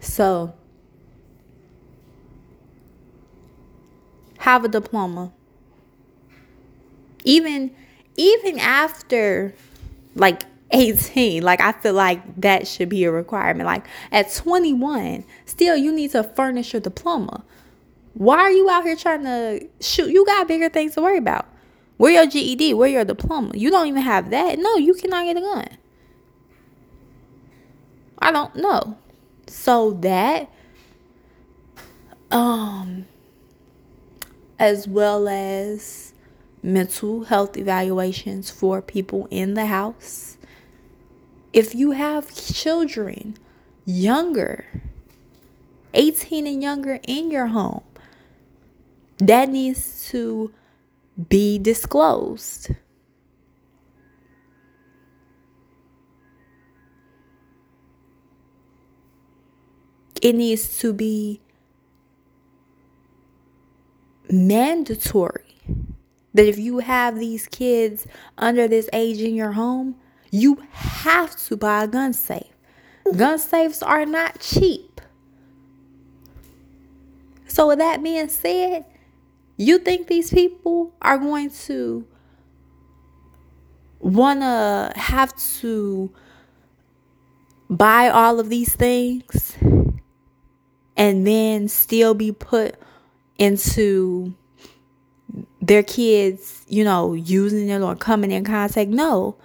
So, 0.00 0.54
have 4.38 4.64
a 4.64 4.68
diploma. 4.68 5.32
Even 7.24 7.70
even 8.16 8.58
after 8.58 9.54
like 10.16 10.42
18, 10.72 11.42
like 11.44 11.60
I 11.60 11.72
feel 11.72 11.94
like 11.94 12.40
that 12.40 12.66
should 12.66 12.88
be 12.88 13.04
a 13.04 13.12
requirement. 13.12 13.66
Like 13.66 13.86
at 14.10 14.32
21, 14.34 15.24
still 15.46 15.76
you 15.76 15.92
need 15.92 16.10
to 16.10 16.24
furnish 16.24 16.72
your 16.72 16.80
diploma. 16.80 17.44
Why 18.14 18.38
are 18.38 18.50
you 18.50 18.68
out 18.68 18.84
here 18.84 18.96
trying 18.96 19.24
to 19.24 19.68
shoot? 19.80 20.10
You 20.10 20.24
got 20.26 20.48
bigger 20.48 20.68
things 20.68 20.94
to 20.94 21.02
worry 21.02 21.18
about. 21.18 21.46
Where 21.96 22.12
your 22.12 22.26
GED? 22.26 22.74
Where 22.74 22.88
your 22.88 23.04
diploma? 23.04 23.52
You 23.54 23.70
don't 23.70 23.86
even 23.86 24.02
have 24.02 24.30
that. 24.30 24.58
No, 24.58 24.76
you 24.76 24.94
cannot 24.94 25.24
get 25.24 25.36
a 25.36 25.40
gun. 25.40 25.68
I 28.18 28.32
don't 28.32 28.56
know. 28.56 28.98
So 29.46 29.92
that 30.02 30.50
um 32.30 33.06
as 34.58 34.86
well 34.88 35.28
as 35.28 36.14
mental 36.62 37.24
health 37.24 37.56
evaluations 37.56 38.50
for 38.50 38.80
people 38.80 39.26
in 39.30 39.54
the 39.54 39.66
house. 39.66 40.38
If 41.52 41.74
you 41.74 41.90
have 41.90 42.34
children 42.34 43.36
younger, 43.84 44.64
18 45.94 46.46
and 46.46 46.62
younger 46.62 47.00
in 47.06 47.30
your 47.30 47.48
home, 47.48 47.82
that 49.18 49.48
needs 49.48 50.08
to 50.10 50.52
be 51.28 51.58
disclosed. 51.58 52.70
It 60.20 60.34
needs 60.34 60.78
to 60.78 60.92
be 60.92 61.40
mandatory 64.30 65.56
that 66.34 66.46
if 66.46 66.58
you 66.58 66.78
have 66.78 67.18
these 67.18 67.46
kids 67.46 68.06
under 68.38 68.66
this 68.66 68.88
age 68.92 69.20
in 69.20 69.34
your 69.34 69.52
home, 69.52 69.96
you 70.30 70.62
have 70.70 71.36
to 71.44 71.56
buy 71.56 71.84
a 71.84 71.88
gun 71.88 72.12
safe. 72.12 72.54
Gun 73.16 73.38
safes 73.38 73.82
are 73.82 74.06
not 74.06 74.40
cheap. 74.40 75.00
So, 77.46 77.68
with 77.68 77.78
that 77.78 78.02
being 78.02 78.28
said, 78.28 78.86
you 79.56 79.78
think 79.78 80.06
these 80.06 80.30
people 80.30 80.92
are 81.00 81.18
going 81.18 81.50
to 81.50 82.06
want 84.00 84.40
to 84.40 84.92
have 84.96 85.34
to 85.60 86.10
buy 87.70 88.08
all 88.08 88.40
of 88.40 88.48
these 88.48 88.74
things 88.74 89.56
and 90.96 91.26
then 91.26 91.68
still 91.68 92.14
be 92.14 92.32
put 92.32 92.74
into 93.38 94.34
their 95.60 95.82
kids, 95.82 96.64
you 96.68 96.84
know, 96.84 97.14
using 97.14 97.68
it 97.68 97.80
or 97.80 97.96
coming 97.96 98.30
in 98.30 98.44
contact. 98.44 98.90
No. 98.90 99.36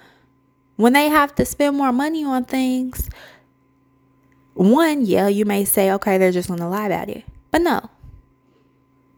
When 0.76 0.94
they 0.94 1.10
have 1.10 1.34
to 1.36 1.46
spend 1.46 1.78
more 1.78 1.92
money 1.92 2.24
on 2.24 2.46
things, 2.46 3.10
one, 4.54 5.06
yeah, 5.06 5.28
you 5.28 5.46
may 5.46 5.66
say, 5.66 5.92
okay, 5.94 6.18
they're 6.18 6.32
just 6.32 6.48
going 6.48 6.60
to 6.60 6.68
lie 6.68 6.88
about 6.88 7.10
it. 7.10 7.24
But 7.52 7.62
no. 7.62 7.90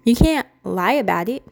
You 0.03 0.15
can't 0.15 0.47
lie 0.63 0.93
about 0.93 1.29
it. 1.29 1.43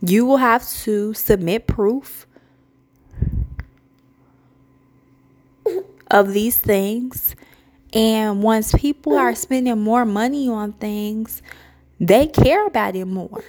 You 0.00 0.26
will 0.26 0.36
have 0.36 0.68
to 0.84 1.14
submit 1.14 1.66
proof 1.66 2.26
of 6.10 6.32
these 6.32 6.58
things. 6.58 7.34
And 7.92 8.42
once 8.42 8.72
people 8.72 9.16
are 9.16 9.34
spending 9.46 9.80
more 9.80 10.04
money 10.04 10.48
on 10.48 10.72
things, 10.74 11.42
they 11.98 12.26
care 12.26 12.66
about 12.66 12.94
it 12.94 13.06
more. 13.06 13.42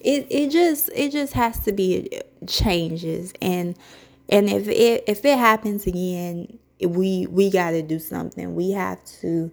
It 0.00 0.26
it 0.30 0.50
just 0.50 0.88
it 0.94 1.12
just 1.12 1.34
has 1.34 1.62
to 1.64 1.72
be 1.72 2.22
changes 2.46 3.34
and 3.42 3.76
and 4.30 4.48
if 4.48 4.68
it 4.68 5.04
if 5.06 5.24
it 5.24 5.38
happens 5.38 5.86
again, 5.86 6.58
we 6.80 7.26
we 7.26 7.50
got 7.50 7.72
to 7.72 7.82
do 7.82 7.98
something. 7.98 8.54
We 8.54 8.70
have 8.70 9.04
to 9.20 9.50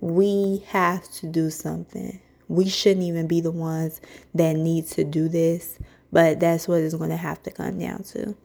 we 0.00 0.64
have 0.68 1.10
to 1.12 1.26
do 1.28 1.48
something. 1.50 2.20
We 2.48 2.68
shouldn't 2.68 3.06
even 3.06 3.26
be 3.26 3.40
the 3.40 3.50
ones 3.52 4.00
that 4.34 4.54
need 4.56 4.86
to 4.88 5.04
do 5.04 5.28
this, 5.28 5.78
but 6.12 6.40
that's 6.40 6.68
what 6.68 6.80
it's 6.80 6.94
going 6.94 7.10
to 7.10 7.16
have 7.16 7.42
to 7.44 7.50
come 7.50 7.78
down 7.78 8.02
to. 8.04 8.36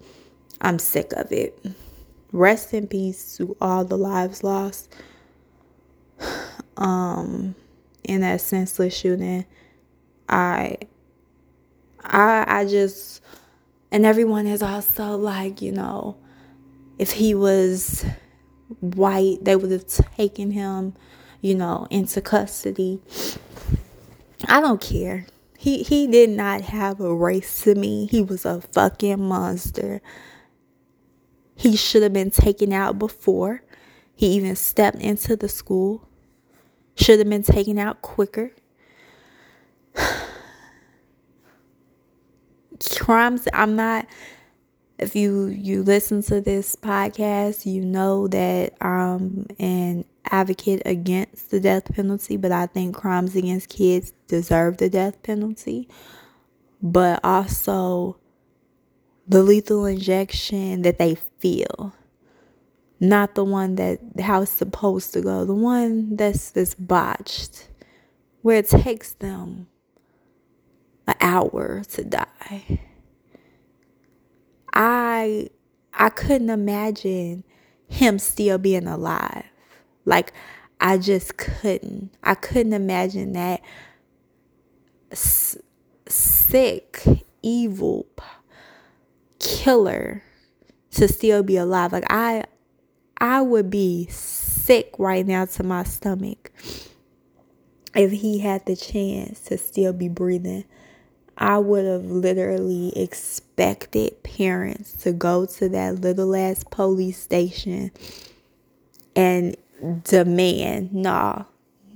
I'm 0.62 0.80
sick 0.80 1.12
of 1.14 1.32
it. 1.32 1.60
Rest 2.32 2.74
in 2.74 2.88
peace 2.88 3.36
to 3.38 3.58
all 3.60 3.84
the 3.84 3.98
lives 3.98 4.44
lost 4.44 4.94
um 6.78 7.56
in 8.04 8.22
that 8.22 8.42
senseless 8.42 8.96
shooting. 8.96 9.46
I 10.30 10.78
I 12.02 12.46
I 12.48 12.66
just 12.66 13.22
and 13.92 14.06
everyone 14.06 14.48
is 14.48 14.62
also 14.62 15.16
like, 15.16 15.62
you 15.62 15.72
know, 15.72 16.18
if 16.98 17.12
he 17.12 17.34
was 17.34 18.06
white, 18.80 19.40
they 19.42 19.56
would 19.56 19.72
have 19.72 19.88
taken 19.88 20.52
him 20.52 20.96
you 21.42 21.56
know, 21.56 21.88
into 21.90 22.22
custody. 22.22 23.02
I 24.48 24.62
don't 24.62 24.82
care. 24.82 25.26
He 25.58 25.84
he 25.84 26.08
did 26.08 26.30
not 26.30 26.62
have 26.62 27.00
a 27.02 27.14
race 27.14 27.64
to 27.64 27.76
me. 27.76 28.06
He 28.06 28.22
was 28.22 28.46
a 28.46 28.62
fucking 28.62 29.22
monster. 29.22 30.02
He 31.56 31.76
should 31.76 32.04
have 32.04 32.14
been 32.14 32.32
taken 32.32 32.72
out 32.72 32.98
before 32.98 33.64
he 34.16 34.28
even 34.28 34.56
stepped 34.56 35.02
into 35.02 35.36
the 35.36 35.50
school. 35.50 36.08
Should 36.96 37.20
have 37.20 37.30
been 37.30 37.44
taken 37.44 37.78
out 37.78 38.02
quicker. 38.02 38.52
Crimes 43.00 43.48
I'm 43.54 43.76
not 43.76 44.08
if 45.00 45.16
you 45.16 45.48
you 45.48 45.82
listen 45.82 46.22
to 46.24 46.42
this 46.42 46.76
podcast, 46.76 47.66
you 47.66 47.84
know 47.86 48.28
that 48.28 48.74
I'm 48.82 49.48
an 49.58 50.06
advocate 50.26 50.82
against 50.86 51.52
the 51.52 51.60
death 51.60 51.94
penalty, 51.94 52.38
but 52.38 52.52
I 52.52 52.66
think 52.66 52.96
crimes 52.96 53.36
against 53.36 53.70
kids 53.70 54.14
deserve 54.28 54.78
the 54.78 54.90
death 54.90 55.24
penalty. 55.24 55.88
But 56.82 57.20
also 57.24 58.18
the 59.28 59.42
lethal 59.44 59.86
injection 59.86 60.82
that 60.82 60.98
they 60.98 61.16
feel. 61.40 61.94
Not 63.00 63.36
the 63.36 63.46
one 63.46 63.76
that 63.76 64.00
how 64.20 64.42
it's 64.42 64.52
supposed 64.52 65.14
to 65.14 65.22
go. 65.22 65.46
The 65.46 65.56
one 65.56 66.18
that's 66.18 66.52
that's 66.52 66.76
botched. 66.76 67.70
Where 68.42 68.58
it 68.58 68.68
takes 68.70 69.14
them 69.14 69.68
an 71.10 71.16
hour 71.22 71.84
to 71.90 72.04
die 72.06 72.80
I 74.74 75.50
I 75.94 76.10
couldn't 76.10 76.50
imagine 76.50 77.44
him 77.88 78.20
still 78.20 78.58
being 78.58 78.88
alive. 78.88 79.46
Like 80.06 80.34
I 80.80 80.98
just 80.98 81.38
couldn't. 81.38 82.12
I 82.24 82.36
couldn't 82.36 82.74
imagine 82.74 83.34
that 83.34 83.62
s- 85.12 85.58
sick, 86.08 87.04
evil 87.42 88.08
killer 89.40 90.24
to 90.92 91.08
still 91.08 91.44
be 91.44 91.58
alive. 91.58 91.92
Like 91.94 92.06
I 92.10 92.46
I 93.20 93.42
would 93.42 93.70
be 93.70 94.08
sick 94.10 94.94
right 94.98 95.26
now 95.26 95.46
to 95.46 95.64
my 95.64 95.84
stomach 95.84 96.52
if 97.96 98.12
he 98.12 98.40
had 98.40 98.66
the 98.66 98.76
chance 98.76 99.42
to 99.42 99.58
still 99.58 99.94
be 99.94 100.08
breathing. 100.08 100.66
I 101.40 101.58
would 101.58 101.86
have 101.86 102.04
literally 102.04 102.92
expected 102.98 104.22
parents 104.24 104.92
to 105.04 105.14
go 105.14 105.46
to 105.46 105.70
that 105.70 106.02
little 106.02 106.36
ass 106.36 106.66
police 106.70 107.18
station 107.18 107.92
and 109.16 109.56
demand, 110.04 110.94
nah, 110.94 111.46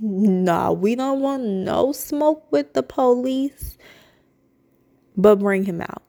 nah, 0.00 0.72
we 0.72 0.94
don't 0.94 1.20
want 1.20 1.42
no 1.42 1.92
smoke 1.92 2.50
with 2.50 2.72
the 2.72 2.82
police, 2.82 3.76
but 5.14 5.40
bring 5.40 5.66
him 5.66 5.82
out. 5.82 6.02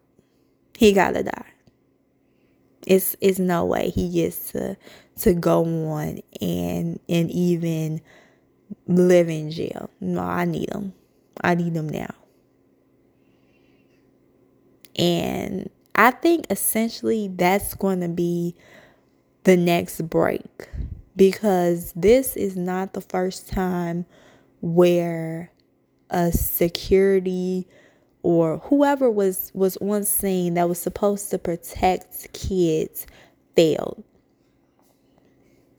He 0.78 0.94
gotta 0.94 1.24
die. 1.24 1.52
It's 2.88 3.16
it's 3.20 3.40
no 3.40 3.66
way 3.66 3.90
he 3.90 4.12
gets 4.12 4.52
to 4.52 4.78
to 5.20 5.34
go 5.34 5.66
on 5.66 6.20
and 6.40 7.00
and 7.10 7.32
even 7.32 8.00
live 8.88 9.28
in 9.28 9.52
jail. 9.52 9.90
No, 10.00 10.22
I 10.22 10.46
need 10.46 10.70
him. 10.72 10.94
I 11.42 11.56
need 11.56 11.76
him 11.76 11.90
now. 11.90 12.14
And 14.98 15.70
I 15.96 16.12
think 16.12 16.48
essentially 16.50 17.30
that's 17.30 17.74
going 17.74 18.02
to 18.02 18.10
be 18.10 18.56
the 19.44 19.58
next 19.58 20.02
break 20.10 20.70
because 21.16 21.94
this 21.96 22.36
is 22.36 22.58
not 22.58 22.94
the 22.94 23.02
first 23.02 23.48
time 23.48 24.06
where 24.62 25.52
a 26.10 26.32
security 26.32 27.68
or 28.24 28.58
whoever 28.60 29.10
was 29.10 29.52
was 29.54 29.78
on 29.78 30.04
scene 30.04 30.56
that 30.56 30.68
was 30.68 30.80
supposed 30.80 31.30
to 31.32 31.38
protect 31.38 32.34
kids 32.34 33.06
failed. 33.56 34.04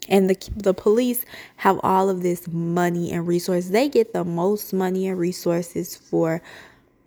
And 0.09 0.31
the 0.31 0.37
the 0.57 0.75
police 0.75 1.25
have 1.57 1.81
all 1.83 2.09
of 2.09 2.23
this 2.23 2.47
money 2.49 3.11
and 3.13 3.27
resources. 3.27 3.71
They 3.71 3.89
get 3.89 4.13
the 4.13 4.25
most 4.25 4.73
money 4.73 5.09
and 5.09 5.19
resources 5.19 5.97
for 5.97 6.41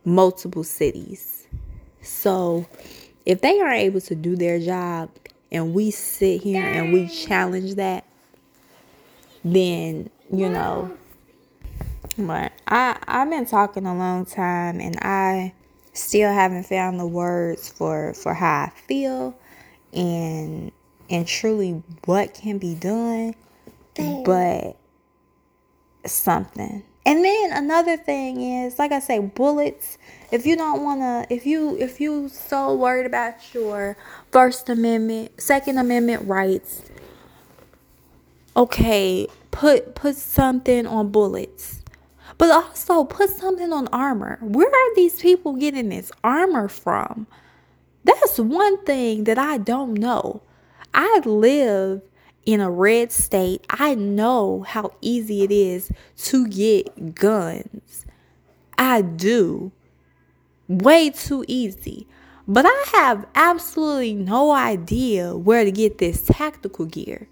multiple 0.04 0.64
cities 0.64 1.39
so 2.02 2.68
if 3.26 3.42
they 3.42 3.60
are 3.60 3.72
able 3.72 4.02
to 4.02 4.16
do 4.16 4.36
their 4.36 4.60
job 4.60 5.10
and 5.52 5.74
we 5.74 5.92
sit 5.92 6.42
here 6.42 6.64
and 6.64 6.94
we 6.94 7.08
challenge 7.08 7.76
that, 7.76 8.06
then, 9.44 10.10
you 10.32 10.50
know, 10.50 10.92
but 12.18 12.52
I 12.68 12.98
I've 13.08 13.30
been 13.30 13.46
talking 13.46 13.86
a 13.86 13.96
long 13.96 14.26
time 14.26 14.80
and 14.80 14.98
I 15.02 15.54
still 15.94 16.32
haven't 16.32 16.64
found 16.64 17.00
the 17.00 17.08
words 17.08 17.70
for 17.70 18.14
for 18.14 18.34
how 18.34 18.64
I 18.64 18.70
feel 18.88 19.38
and 19.94 20.72
and 21.10 21.28
truly 21.28 21.84
what 22.06 22.34
can 22.34 22.58
be 22.58 22.76
done. 22.76 23.36
But 24.24 24.78
something 26.06 26.84
and 27.06 27.24
then 27.24 27.52
another 27.54 27.98
thing 27.98 28.42
is, 28.42 28.78
like 28.78 28.92
I 28.92 29.00
say, 29.00 29.20
bullets. 29.20 29.98
If 30.32 30.46
you 30.46 30.56
don't 30.56 30.84
wanna, 30.84 31.26
if 31.30 31.46
you 31.46 31.78
if 31.78 32.00
you 32.00 32.30
so 32.30 32.76
worried 32.76 33.06
about 33.06 33.54
your 33.54 33.98
First 34.32 34.70
Amendment, 34.70 35.42
Second 35.42 35.78
Amendment 35.78 36.28
rights, 36.28 36.84
okay, 38.56 39.28
put 39.52 39.96
put 39.96 40.16
something 40.16 40.86
on 40.86 41.10
bullets, 41.10 41.82
but 42.38 42.52
also 42.52 43.04
put 43.06 43.30
something 43.30 43.74
on 43.74 43.88
armor. 43.88 44.38
Where 44.42 44.68
are 44.68 44.96
these 44.96 45.22
people 45.22 45.54
getting 45.54 45.90
this 45.90 46.12
armor 46.24 46.68
from? 46.68 47.28
That's 48.04 48.40
one 48.40 48.84
thing 48.86 49.24
that 49.24 49.38
I 49.38 49.58
don't 49.58 49.94
know. 49.94 50.42
I 50.94 51.22
live 51.26 52.02
in 52.46 52.62
a 52.62 52.70
red 52.70 53.12
state. 53.12 53.66
I 53.70 53.96
know 53.96 54.64
how 54.68 54.92
easy 55.02 55.44
it 55.44 55.52
is 55.52 55.92
to 56.18 56.48
get 56.48 57.16
guns. 57.16 58.06
I 58.78 59.02
do. 59.02 59.72
Way 60.68 61.10
too 61.10 61.44
easy. 61.48 62.08
But 62.48 62.66
I 62.66 62.86
have 62.94 63.28
absolutely 63.36 64.16
no 64.16 64.52
idea 64.52 65.38
where 65.38 65.64
to 65.64 65.72
get 65.72 66.00
this 66.00 66.26
tactical 66.26 66.86
gear. 66.86 67.28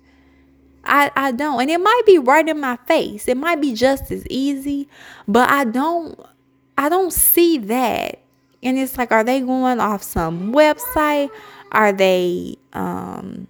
I, 0.84 1.12
I 1.16 1.32
don't. 1.32 1.62
And 1.62 1.70
it 1.70 1.80
might 1.80 2.02
be 2.06 2.18
right 2.18 2.48
in 2.48 2.60
my 2.60 2.78
face. 2.86 3.28
It 3.28 3.38
might 3.38 3.60
be 3.60 3.74
just 3.74 4.12
as 4.12 4.26
easy, 4.28 4.88
but 5.28 5.50
I 5.50 5.66
don't 5.66 6.20
I 6.78 6.90
don't 6.90 7.12
see 7.12 7.58
that. 7.58 8.20
And 8.64 8.78
it's 8.78 8.98
like, 8.98 9.12
are 9.12 9.24
they 9.24 9.42
going 9.42 9.80
off 9.80 10.04
some 10.04 10.54
website? 10.54 11.30
Are 11.72 11.92
they 11.92 12.56
um 12.74 13.48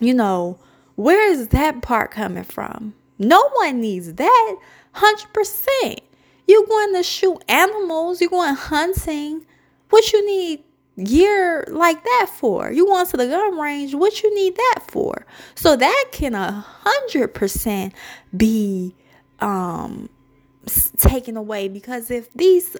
you 0.00 0.14
know, 0.14 0.58
where 0.94 1.30
is 1.30 1.48
that 1.48 1.82
part 1.82 2.10
coming 2.10 2.44
from? 2.44 2.94
No 3.18 3.48
one 3.54 3.80
needs 3.80 4.14
that. 4.14 4.56
100%. 4.94 5.98
You're 6.46 6.66
going 6.66 6.94
to 6.94 7.02
shoot 7.02 7.42
animals, 7.48 8.20
you're 8.20 8.30
going 8.30 8.54
hunting. 8.54 9.44
What 9.90 10.12
you 10.12 10.26
need 10.26 10.62
gear 11.02 11.64
like 11.68 12.02
that 12.02 12.28
for? 12.32 12.70
You 12.70 12.86
going 12.86 13.06
to 13.06 13.16
the 13.16 13.26
gun 13.26 13.58
range, 13.58 13.94
what 13.94 14.22
you 14.22 14.34
need 14.34 14.56
that 14.56 14.80
for? 14.88 15.26
So 15.54 15.76
that 15.76 16.06
can 16.12 16.34
a 16.34 16.50
hundred 16.52 17.34
percent 17.34 17.94
be 18.36 18.94
um 19.40 20.08
taken 20.96 21.36
away 21.36 21.68
because 21.68 22.10
if 22.10 22.32
these 22.32 22.76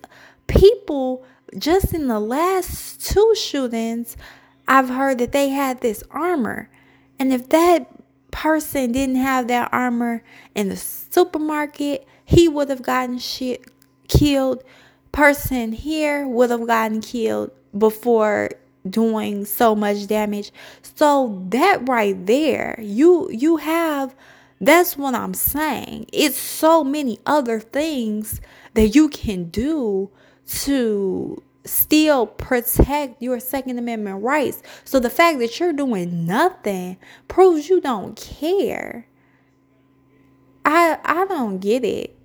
people 0.46 1.24
just 1.58 1.94
in 1.94 2.08
the 2.08 2.20
last 2.20 3.04
two 3.04 3.34
shootings, 3.36 4.16
I've 4.66 4.88
heard 4.88 5.18
that 5.18 5.32
they 5.32 5.50
had 5.50 5.80
this 5.80 6.02
armor. 6.10 6.68
And 7.18 7.32
if 7.32 7.48
that 7.50 7.88
person 8.30 8.92
didn't 8.92 9.16
have 9.16 9.48
that 9.48 9.70
armor 9.72 10.22
in 10.54 10.68
the 10.68 10.76
supermarket, 10.76 12.06
he 12.24 12.48
would 12.48 12.68
have 12.68 12.82
gotten 12.82 13.18
shit 13.18 13.64
killed. 14.08 14.62
Person 15.12 15.72
here 15.72 16.26
would 16.28 16.50
have 16.50 16.66
gotten 16.66 17.00
killed 17.00 17.50
before 17.76 18.50
doing 18.88 19.44
so 19.44 19.74
much 19.74 20.06
damage. 20.06 20.52
So 20.82 21.42
that 21.48 21.88
right 21.88 22.26
there, 22.26 22.78
you 22.80 23.30
you 23.30 23.56
have 23.56 24.14
that's 24.60 24.96
what 24.96 25.14
I'm 25.14 25.34
saying. 25.34 26.06
It's 26.12 26.38
so 26.38 26.82
many 26.82 27.18
other 27.26 27.60
things 27.60 28.40
that 28.74 28.88
you 28.88 29.08
can 29.08 29.50
do 29.50 30.10
to 30.60 31.42
still 31.66 32.26
protect 32.26 33.20
your 33.20 33.40
Second 33.40 33.78
Amendment 33.78 34.22
rights. 34.22 34.62
So 34.84 35.00
the 35.00 35.10
fact 35.10 35.38
that 35.40 35.58
you're 35.58 35.72
doing 35.72 36.26
nothing 36.26 36.96
proves 37.28 37.68
you 37.68 37.80
don't 37.80 38.16
care. 38.16 39.06
I 40.64 40.98
I 41.04 41.26
don't 41.26 41.58
get 41.58 41.84
it. 41.84 42.16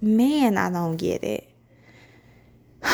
Man, 0.00 0.56
I 0.56 0.70
don't 0.70 0.96
get 0.96 1.24
it. 1.24 1.50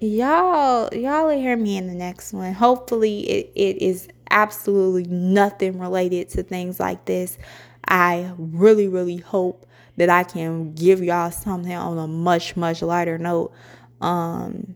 y'all 0.00 0.92
y'all 0.92 1.26
will 1.26 1.38
hear 1.38 1.56
me 1.56 1.76
in 1.76 1.86
the 1.86 1.94
next 1.94 2.32
one. 2.32 2.52
Hopefully 2.52 3.20
it, 3.30 3.52
it 3.54 3.82
is 3.82 4.08
absolutely 4.30 5.04
nothing 5.04 5.78
related 5.78 6.28
to 6.30 6.42
things 6.42 6.80
like 6.80 7.04
this. 7.04 7.38
I 7.86 8.32
really, 8.36 8.88
really 8.88 9.18
hope 9.18 9.63
that 9.96 10.10
I 10.10 10.24
can 10.24 10.74
give 10.74 11.02
y'all 11.02 11.30
something 11.30 11.72
on 11.72 11.98
a 11.98 12.06
much, 12.06 12.56
much 12.56 12.82
lighter 12.82 13.18
note. 13.18 13.52
Um, 14.00 14.74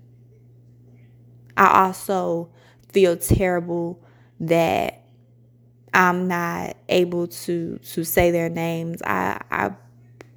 I 1.57 1.87
also 1.87 2.51
feel 2.93 3.17
terrible 3.17 4.01
that 4.41 5.03
I'm 5.93 6.29
not 6.29 6.77
able 6.89 7.27
to 7.27 7.79
to 7.79 8.05
say 8.05 8.31
their 8.31 8.49
names. 8.49 9.03
I 9.03 9.41
I 9.51 9.71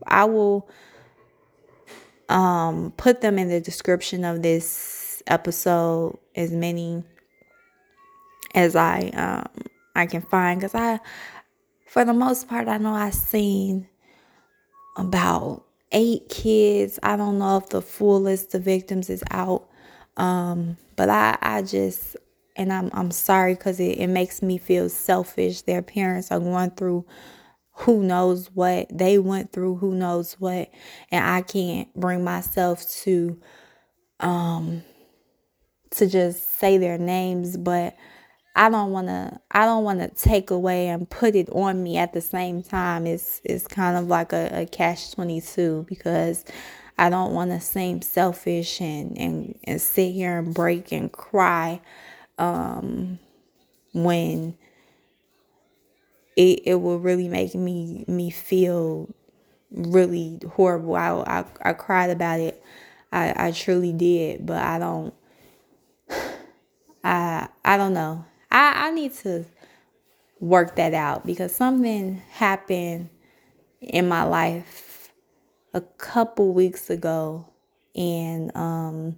I 0.07 0.25
will 0.25 0.69
um 2.29 2.93
put 2.97 3.21
them 3.21 3.37
in 3.37 3.49
the 3.49 3.61
description 3.61 4.25
of 4.25 4.41
this 4.41 5.21
episode 5.27 6.17
as 6.35 6.51
many 6.51 7.03
as 8.55 8.75
I 8.75 9.09
um 9.13 9.49
I 9.95 10.05
can 10.07 10.21
find 10.21 10.59
because 10.59 10.73
I 10.73 10.99
for 11.87 12.05
the 12.05 12.13
most 12.13 12.47
part 12.47 12.67
I 12.67 12.77
know 12.77 12.93
I've 12.93 13.13
seen 13.13 13.87
about 15.07 15.65
eight 15.91 16.29
kids. 16.29 16.99
I 17.03 17.17
don't 17.17 17.39
know 17.39 17.57
if 17.57 17.69
the 17.69 17.81
full 17.81 18.21
list 18.21 18.55
of 18.55 18.63
victims 18.63 19.09
is 19.09 19.23
out. 19.31 19.67
Um, 20.17 20.77
but 20.95 21.09
I, 21.09 21.37
I 21.41 21.61
just 21.63 22.15
and 22.55 22.71
I'm 22.71 22.89
I'm 22.93 23.11
sorry 23.11 23.55
because 23.55 23.79
it, 23.79 23.97
it 23.97 24.07
makes 24.07 24.41
me 24.41 24.57
feel 24.57 24.89
selfish. 24.89 25.61
Their 25.63 25.81
parents 25.81 26.31
are 26.31 26.39
going 26.39 26.71
through 26.71 27.05
who 27.73 28.03
knows 28.03 28.51
what 28.53 28.87
they 28.91 29.17
went 29.17 29.51
through, 29.51 29.77
who 29.77 29.95
knows 29.95 30.33
what, 30.33 30.69
and 31.11 31.25
I 31.25 31.41
can't 31.41 31.93
bring 31.95 32.23
myself 32.23 32.87
to 33.03 33.39
um 34.19 34.83
to 35.91 36.07
just 36.07 36.59
say 36.59 36.77
their 36.77 36.97
names, 36.97 37.57
but 37.57 37.95
I 38.55 38.69
don't 38.69 38.91
want 38.91 39.07
to 39.07 39.39
I 39.51 39.65
don't 39.65 39.83
want 39.83 39.99
to 40.01 40.09
take 40.09 40.51
away 40.51 40.87
and 40.87 41.09
put 41.09 41.35
it 41.35 41.49
on 41.51 41.81
me 41.81 41.97
at 41.97 42.13
the 42.13 42.21
same 42.21 42.63
time. 42.63 43.07
It's 43.07 43.41
it's 43.43 43.67
kind 43.67 43.97
of 43.97 44.07
like 44.07 44.33
a, 44.33 44.61
a 44.61 44.65
catch 44.65 45.13
22 45.13 45.85
because 45.87 46.43
I 46.97 47.09
don't 47.09 47.33
want 47.33 47.51
to 47.51 47.61
seem 47.61 48.01
selfish 48.01 48.81
and, 48.81 49.17
and 49.17 49.57
and 49.63 49.81
sit 49.81 50.11
here 50.11 50.39
and 50.39 50.53
break 50.53 50.91
and 50.91 51.11
cry 51.11 51.81
um 52.37 53.19
when 53.93 54.57
it 56.35 56.61
it 56.65 56.75
will 56.75 56.99
really 56.99 57.29
make 57.29 57.55
me 57.55 58.03
me 58.07 58.29
feel 58.29 59.09
really 59.71 60.39
horrible. 60.55 60.95
I 60.95 61.09
I, 61.11 61.45
I 61.69 61.73
cried 61.73 62.09
about 62.09 62.39
it. 62.41 62.61
I, 63.13 63.47
I 63.47 63.51
truly 63.51 63.93
did, 63.93 64.45
but 64.45 64.61
I 64.61 64.77
don't 64.79 65.13
I 67.03 67.47
I 67.63 67.77
don't 67.77 67.93
know. 67.93 68.25
I, 68.51 68.87
I 68.87 68.91
need 68.91 69.13
to 69.15 69.45
work 70.39 70.75
that 70.75 70.93
out 70.93 71.25
because 71.25 71.55
something 71.55 72.21
happened 72.31 73.09
in 73.79 74.07
my 74.07 74.23
life 74.23 75.11
a 75.73 75.81
couple 75.81 76.53
weeks 76.53 76.89
ago 76.89 77.47
and 77.95 78.55
um 78.55 79.15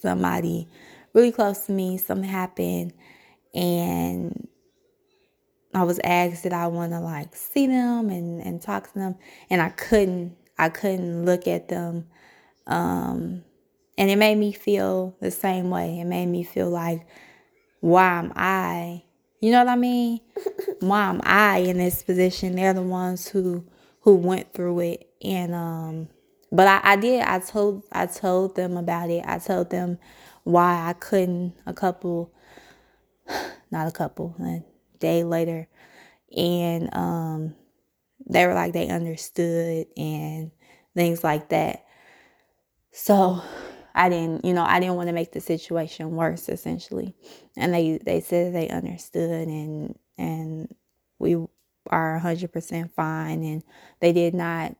somebody 0.00 0.68
really 1.12 1.32
close 1.32 1.66
to 1.66 1.72
me 1.72 1.96
something 1.98 2.28
happened 2.28 2.92
and 3.54 4.48
I 5.74 5.82
was 5.82 6.00
asked 6.02 6.44
that 6.44 6.52
I 6.52 6.68
want 6.68 6.92
to 6.92 7.00
like 7.00 7.34
see 7.36 7.66
them 7.66 8.10
and 8.10 8.40
and 8.42 8.60
talk 8.60 8.92
to 8.92 8.98
them 8.98 9.16
and 9.50 9.60
I 9.60 9.68
couldn't 9.70 10.36
I 10.58 10.70
couldn't 10.70 11.24
look 11.24 11.46
at 11.46 11.68
them 11.68 12.06
um 12.66 13.44
and 13.98 14.10
it 14.10 14.16
made 14.16 14.36
me 14.36 14.52
feel 14.52 15.16
the 15.20 15.30
same 15.30 15.70
way. 15.70 16.00
It 16.00 16.04
made 16.04 16.26
me 16.26 16.42
feel 16.42 16.68
like 16.68 17.06
why 17.80 18.18
am 18.18 18.32
I? 18.34 19.02
You 19.40 19.52
know 19.52 19.58
what 19.58 19.68
I 19.68 19.76
mean? 19.76 20.20
why 20.80 21.08
am 21.08 21.20
I 21.24 21.58
in 21.58 21.78
this 21.78 22.02
position? 22.02 22.56
They're 22.56 22.74
the 22.74 22.82
ones 22.82 23.28
who 23.28 23.64
who 24.00 24.14
went 24.16 24.52
through 24.52 24.80
it, 24.80 25.10
and 25.22 25.54
um, 25.54 26.08
but 26.52 26.66
I, 26.66 26.92
I 26.92 26.96
did. 26.96 27.22
I 27.22 27.38
told 27.40 27.84
I 27.92 28.06
told 28.06 28.56
them 28.56 28.76
about 28.76 29.10
it. 29.10 29.24
I 29.26 29.38
told 29.38 29.70
them 29.70 29.98
why 30.44 30.88
I 30.88 30.92
couldn't. 30.94 31.54
A 31.66 31.72
couple, 31.72 32.32
not 33.70 33.88
a 33.88 33.92
couple, 33.92 34.34
a 34.40 34.62
day 34.98 35.24
later, 35.24 35.68
and 36.36 36.94
um, 36.94 37.54
they 38.28 38.46
were 38.46 38.54
like 38.54 38.72
they 38.72 38.88
understood 38.88 39.86
and 39.96 40.50
things 40.94 41.22
like 41.22 41.50
that. 41.50 41.84
So 42.92 43.42
I 43.96 44.10
didn't, 44.10 44.44
you 44.44 44.52
know, 44.54 44.64
I 44.64 44.78
didn't 44.80 44.96
want 44.96 45.08
to 45.08 45.14
make 45.14 45.32
the 45.32 45.40
situation 45.40 46.16
worse 46.16 46.48
essentially. 46.48 47.16
And 47.56 47.74
they 47.74 47.98
they 48.04 48.20
said 48.20 48.54
they 48.54 48.68
understood 48.68 49.48
and 49.48 49.98
and 50.18 50.74
we 51.18 51.36
are 51.88 52.20
100% 52.22 52.90
fine 52.92 53.42
and 53.44 53.62
they 54.00 54.12
did 54.12 54.34
not 54.34 54.76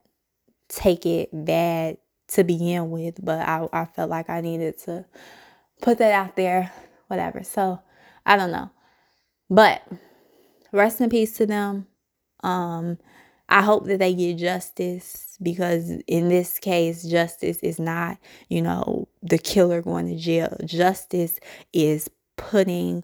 take 0.69 1.05
it 1.05 1.29
bad 1.33 1.97
to 2.29 2.43
begin 2.43 2.91
with, 2.91 3.23
but 3.23 3.39
I 3.47 3.67
I 3.73 3.85
felt 3.85 4.09
like 4.09 4.29
I 4.29 4.41
needed 4.41 4.77
to 4.79 5.05
put 5.81 5.99
that 5.99 6.13
out 6.13 6.35
there, 6.35 6.71
whatever. 7.07 7.43
So, 7.43 7.81
I 8.25 8.37
don't 8.37 8.51
know. 8.51 8.71
But 9.49 9.83
rest 10.73 11.01
in 11.01 11.09
peace 11.09 11.37
to 11.37 11.45
them. 11.45 11.87
Um 12.43 12.99
I 13.49 13.61
hope 13.61 13.85
that 13.85 13.99
they 13.99 14.13
get 14.13 14.37
justice 14.37 15.37
because 15.41 15.89
in 16.07 16.29
this 16.29 16.59
case, 16.59 17.03
justice 17.03 17.59
is 17.59 17.79
not, 17.79 18.17
you 18.49 18.61
know, 18.61 19.07
the 19.21 19.37
killer 19.37 19.81
going 19.81 20.07
to 20.07 20.17
jail. 20.17 20.55
Justice 20.65 21.39
is 21.73 22.09
putting 22.37 23.03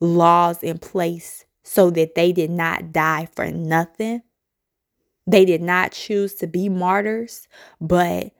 laws 0.00 0.62
in 0.62 0.78
place 0.78 1.44
so 1.64 1.90
that 1.90 2.14
they 2.14 2.32
did 2.32 2.50
not 2.50 2.92
die 2.92 3.28
for 3.34 3.50
nothing. 3.50 4.22
They 5.26 5.44
did 5.44 5.62
not 5.62 5.92
choose 5.92 6.34
to 6.36 6.46
be 6.46 6.68
martyrs, 6.68 7.48
but 7.80 8.32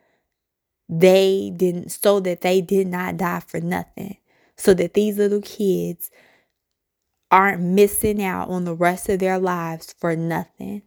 they 0.89 1.53
didn't, 1.57 1.91
so 1.91 2.21
that 2.21 2.43
they 2.43 2.61
did 2.61 2.87
not 2.89 3.17
die 3.17 3.41
for 3.41 3.61
nothing. 3.61 4.19
so 4.57 4.75
that 4.75 4.95
these 4.95 5.19
little 5.19 5.41
kids 5.43 6.11
aren't 7.31 7.61
missing 7.63 8.23
out 8.23 8.49
on 8.49 8.65
the 8.65 8.75
rest 8.75 9.09
of 9.09 9.19
their 9.19 9.39
lives 9.39 9.95
for 9.99 10.17
nothing. 10.17 10.83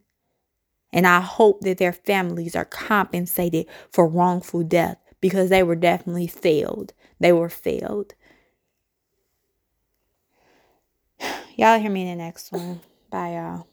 And 0.94 1.06
I 1.06 1.20
hope 1.20 1.62
that 1.62 1.78
their 1.78 1.94
families 1.94 2.56
are 2.56 2.66
compensated 2.66 3.68
for 3.92 4.08
wrongful 4.08 4.64
death 4.64 4.98
because 5.22 5.50
they 5.50 5.64
were 5.64 5.76
definitely 5.76 6.28
failed. 6.28 6.94
They 7.20 7.32
were 7.32 7.50
failed. 7.50 8.14
Y'all 11.56 11.80
hear 11.80 11.92
me 11.92 12.04
in 12.04 12.18
the 12.18 12.24
next 12.24 12.52
one. 12.52 12.82
Bye, 13.10 13.34
y'all. 13.34 13.68